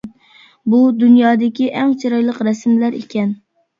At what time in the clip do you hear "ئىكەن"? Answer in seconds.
3.03-3.31